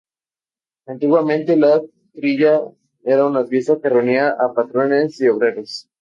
[0.87, 1.79] Antiguamente, la
[2.15, 2.63] trilla
[3.03, 5.87] era una fiesta que reunía a patrones y obreros.